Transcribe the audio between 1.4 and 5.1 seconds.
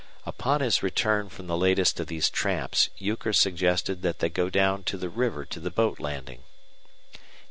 the latest of these tramps Euchre suggested that they go down to the